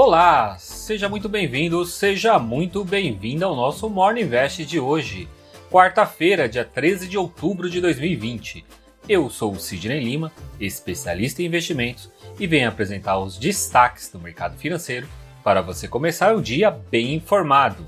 [0.00, 5.28] Olá, seja muito bem-vindo, seja muito bem-vinda ao nosso Morning Invest de hoje,
[5.68, 8.64] quarta-feira, dia 13 de outubro de 2020.
[9.08, 10.30] Eu sou o Sidney Lima,
[10.60, 12.08] especialista em investimentos,
[12.38, 15.08] e venho apresentar os destaques do mercado financeiro
[15.42, 17.84] para você começar o dia bem informado.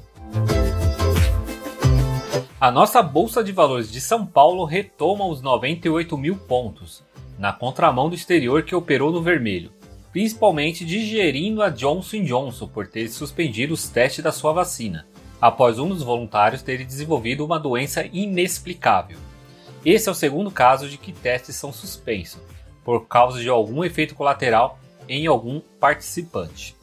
[2.60, 7.04] A nossa Bolsa de Valores de São Paulo retoma os 98 mil pontos,
[7.38, 9.70] na contramão do exterior que operou no vermelho
[10.12, 15.06] principalmente digerindo a Johnson Johnson por ter suspendido os testes da sua vacina,
[15.40, 19.18] após um dos voluntários ter desenvolvido uma doença inexplicável.
[19.84, 22.40] Esse é o segundo caso de que testes são suspensos,
[22.84, 24.78] por causa de algum efeito colateral
[25.08, 26.76] em algum participante.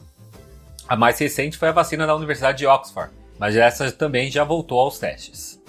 [0.88, 4.80] A mais recente foi a vacina da Universidade de Oxford, mas essa também já voltou
[4.80, 5.62] aos testes.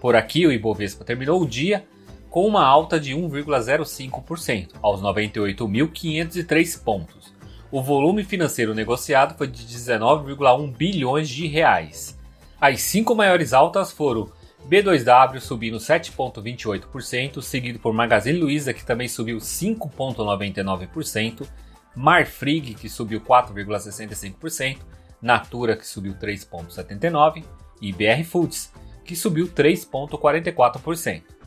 [0.00, 1.84] Por aqui, o Ibovespa terminou o dia
[2.32, 7.34] com uma alta de 1,05% aos 98.503 pontos.
[7.70, 12.18] O volume financeiro negociado foi de 19,1 bilhões de reais.
[12.58, 14.32] As cinco maiores altas foram
[14.66, 21.46] B2W subindo 7,28%, seguido por Magazine Luiza que também subiu 5,99%,
[21.94, 24.78] Marfrig que subiu 4,65%,
[25.20, 27.44] Natura que subiu 3,79%
[27.82, 28.72] e BR Foods
[29.04, 31.41] que subiu 3,44%.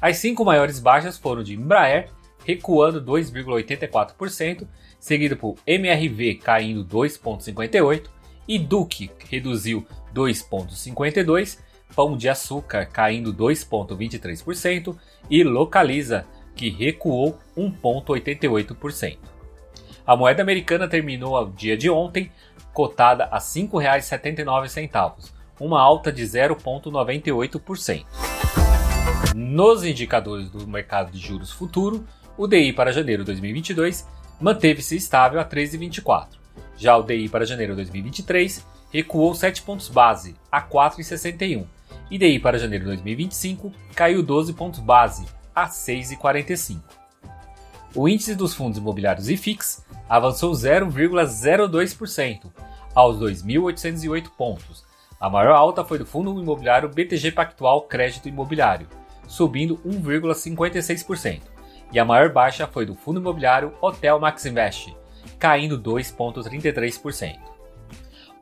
[0.00, 2.10] As cinco maiores baixas foram de Embraer,
[2.44, 4.66] recuando 2,84%,
[5.00, 8.08] seguido por MRV caindo 2,58%
[8.46, 11.58] e Duque reduziu 2,52%,
[11.94, 14.96] Pão de Açúcar caindo 2,23%
[15.30, 19.18] e Localiza, que recuou 1,88%.
[20.06, 22.30] A moeda americana terminou o dia de ontem
[22.72, 28.63] cotada a R$ 5,79, uma alta de 0,98%.
[29.34, 32.04] Nos indicadores do mercado de juros futuro,
[32.36, 34.06] o DI para janeiro de 2022
[34.40, 36.28] manteve-se estável a 13,24.
[36.76, 41.66] Já o DI para janeiro de 2023 recuou 7 pontos base a 4,61
[42.10, 46.80] e DI para janeiro de 2025 caiu 12 pontos base a 6,45.
[47.94, 52.52] O índice dos fundos imobiliários IFIX avançou 0,02%
[52.94, 54.84] aos 2.808 pontos.
[55.20, 58.88] A maior alta foi do fundo imobiliário BTG Pactual Crédito Imobiliário,
[59.26, 61.42] subindo 1,56%,
[61.92, 64.96] e a maior baixa foi do fundo imobiliário Hotel Max Invest,
[65.38, 67.38] caindo 2,33%.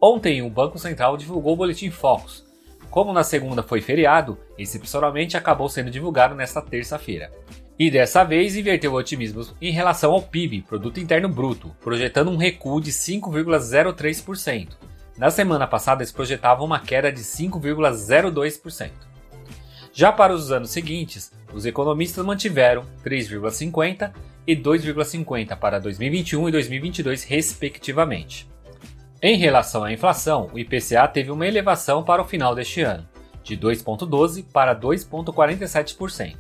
[0.01, 2.45] Ontem, o Banco Central divulgou o Boletim Focus.
[2.91, 7.31] Como na segunda foi feriado, excepcionalmente acabou sendo divulgado nesta terça-feira.
[7.79, 12.37] E dessa vez inverteu o otimismo em relação ao PIB, Produto Interno Bruto, projetando um
[12.37, 14.69] recuo de 5,03%.
[15.17, 18.91] Na semana passada, eles projetavam uma queda de 5,02%.
[19.93, 24.11] Já para os anos seguintes, os economistas mantiveram 3,50
[24.47, 28.51] e 2,50 para 2021 e 2022, respectivamente.
[29.21, 33.07] Em relação à inflação, o IPCA teve uma elevação para o final deste ano,
[33.45, 36.37] de 2,12% para 2,47%.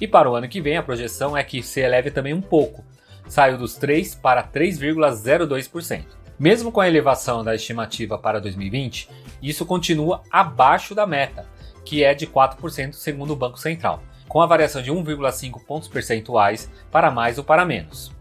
[0.00, 2.84] E para o ano que vem, a projeção é que se eleve também um pouco,
[3.26, 6.04] saiu dos 3% para 3,02%.
[6.38, 9.08] Mesmo com a elevação da estimativa para 2020,
[9.42, 11.46] isso continua abaixo da meta,
[11.84, 16.70] que é de 4% segundo o Banco Central, com a variação de 1,5 pontos percentuais
[16.90, 18.12] para mais ou para menos.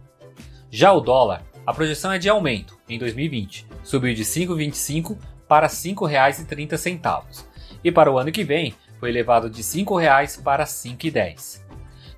[0.69, 5.17] Já o dólar, a projeção é de aumento em 2020, subiu de 5,25
[5.47, 7.45] para R$ 5,30
[7.83, 11.61] e para o ano que vem foi elevado de R$ 5,00 para R$ 5,10.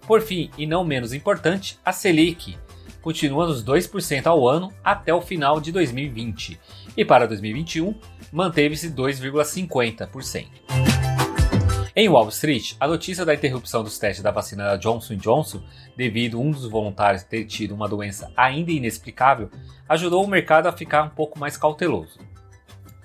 [0.05, 2.57] Por fim, e não menos importante, a Selic
[3.01, 6.59] continua nos 2% ao ano até o final de 2020
[6.95, 7.95] e para 2021
[8.31, 10.82] manteve-se 2,50%.
[11.95, 15.61] Em Wall Street, a notícia da interrupção dos testes da vacina da Johnson Johnson,
[15.95, 19.51] devido um dos voluntários ter tido uma doença ainda inexplicável,
[19.87, 22.17] ajudou o mercado a ficar um pouco mais cauteloso.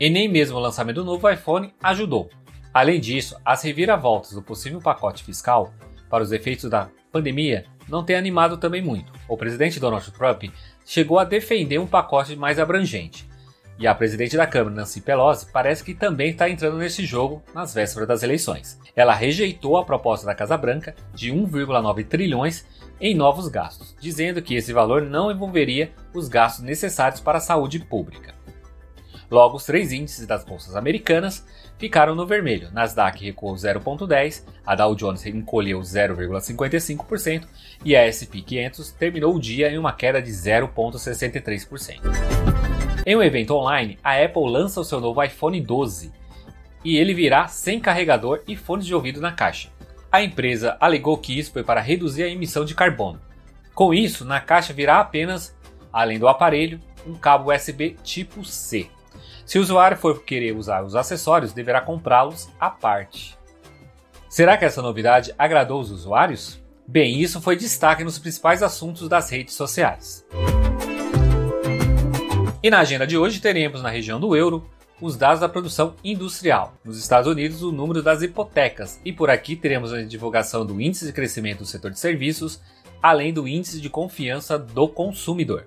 [0.01, 2.31] E nem mesmo o lançamento do novo iPhone ajudou.
[2.73, 5.71] Além disso, as reviravoltas do possível pacote fiscal
[6.09, 9.13] para os efeitos da pandemia não têm animado também muito.
[9.29, 10.45] O presidente Donald Trump
[10.87, 13.28] chegou a defender um pacote mais abrangente,
[13.79, 17.73] e a presidente da Câmara, Nancy Pelosi, parece que também está entrando nesse jogo nas
[17.73, 18.79] vésperas das eleições.
[18.97, 22.67] Ela rejeitou a proposta da Casa Branca de 1,9 trilhões
[23.01, 27.79] em novos gastos, dizendo que esse valor não envolveria os gastos necessários para a saúde
[27.79, 28.35] pública.
[29.31, 31.47] Logo, os três índices das bolsas americanas
[31.77, 32.71] ficaram no vermelho.
[32.73, 37.47] Nasdaq recuou 0,10%, a Dow Jones encolheu 0,55%
[37.85, 42.48] e a S&P 500 terminou o dia em uma queda de 0,63%.
[43.09, 46.13] Em um evento online, a Apple lança o seu novo iPhone 12
[46.85, 49.71] e ele virá sem carregador e fones de ouvido na caixa.
[50.13, 53.19] A empresa alegou que isso foi para reduzir a emissão de carbono.
[53.75, 55.57] Com isso, na caixa virá apenas,
[55.91, 58.91] além do aparelho, um cabo USB tipo C.
[59.47, 63.39] Se o usuário for querer usar os acessórios, deverá comprá-los à parte.
[64.29, 66.63] Será que essa novidade agradou os usuários?
[66.87, 70.27] Bem, isso foi destaque nos principais assuntos das redes sociais.
[72.61, 74.69] E na agenda de hoje teremos na região do euro
[75.01, 76.75] os dados da produção industrial.
[76.85, 79.01] Nos Estados Unidos, o número das hipotecas.
[79.05, 82.61] E por aqui teremos a divulgação do índice de crescimento do setor de serviços,
[83.01, 85.67] além do índice de confiança do consumidor.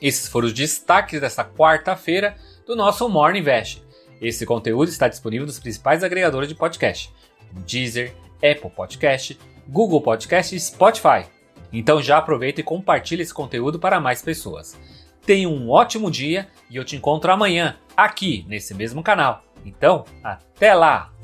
[0.00, 3.82] Esses foram os destaques desta quarta-feira do nosso Morning Invest.
[4.20, 7.12] Esse conteúdo está disponível nos principais agregadores de podcast:
[7.66, 9.36] Deezer, Apple Podcast,
[9.68, 11.35] Google Podcast e Spotify.
[11.72, 14.78] Então já aproveita e compartilhe esse conteúdo para mais pessoas.
[15.24, 19.42] Tenha um ótimo dia e eu te encontro amanhã aqui nesse mesmo canal.
[19.64, 21.15] Então, até lá!